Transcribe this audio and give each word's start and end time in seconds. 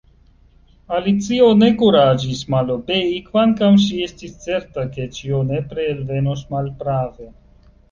Alicio 0.99 1.49
ne 1.57 1.69
kuraĝis 1.81 2.41
malobei, 2.55 3.13
kvankam 3.27 3.79
ŝi 3.85 4.01
estis 4.07 4.35
certa 4.47 4.89
ke 4.97 5.07
ĉio 5.21 5.45
nepre 5.53 5.89
elvenos 5.93 6.45
malprave. 6.57 7.33